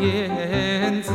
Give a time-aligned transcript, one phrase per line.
[0.00, 1.12] 燕子，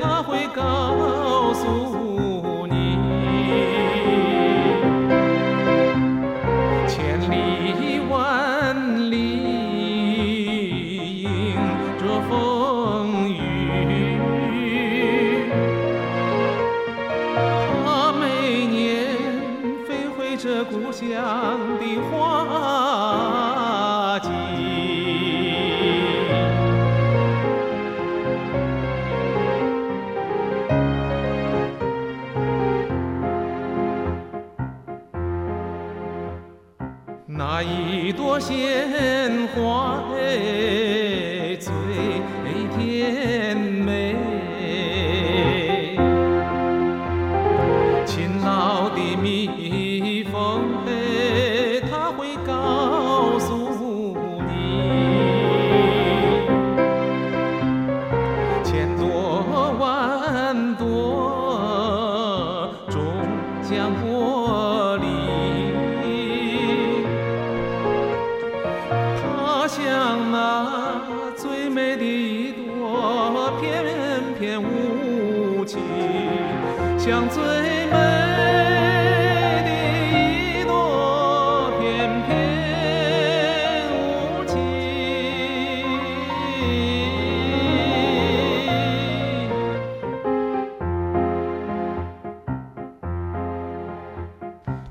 [0.00, 2.98] 它会告诉你，
[6.86, 9.14] 千里万里
[11.22, 11.28] 迎
[11.98, 13.38] 着风雨。
[17.84, 18.78] 他每年
[19.86, 21.08] 飞回这故乡
[21.78, 23.59] 的花。
[37.42, 41.72] 那一朵鲜花哎，最
[42.76, 44.14] 甜美。
[48.04, 54.14] 勤劳的蜜蜂哎，它会告诉
[54.46, 54.52] 你，
[58.62, 59.08] 千朵
[59.80, 60.84] 万朵
[62.90, 63.00] 终
[63.62, 63.94] 将
[70.52, 75.78] 那最美的一朵翩翩舞旗，
[76.98, 77.40] 像最
[77.86, 77.92] 美
[79.64, 79.70] 的
[80.58, 81.80] 一朵翩
[82.26, 82.28] 翩
[83.92, 83.94] 舞
[84.44, 84.58] 旗。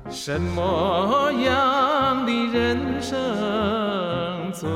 [0.08, 3.18] 什么样的人生
[4.52, 4.68] 最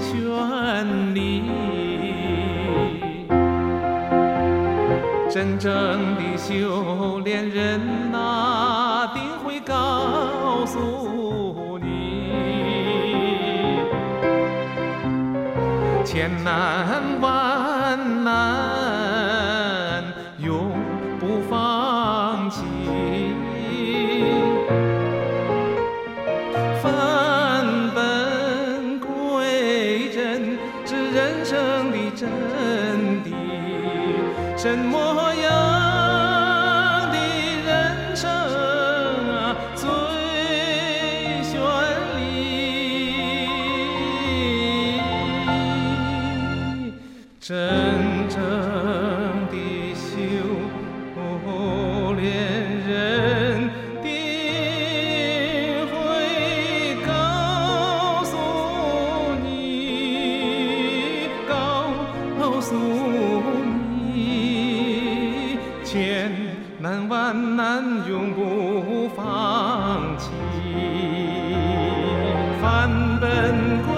[0.00, 1.42] 绚丽？
[5.30, 12.32] 真正的修炼人呐、定会告诉你，
[16.04, 20.02] 千难万难
[20.38, 20.72] 永
[21.20, 23.07] 不放弃。
[32.50, 32.56] 真
[33.24, 33.26] 谛。
[34.56, 34.96] 什么
[35.34, 35.46] 样
[37.12, 37.16] 的
[37.64, 37.68] 人
[38.16, 39.86] 生啊最
[41.44, 41.50] 绚
[42.16, 42.20] 丽？
[47.40, 47.77] 真
[65.90, 66.30] 千
[66.78, 70.28] 难万难，永不放弃，
[73.18, 73.97] 奔。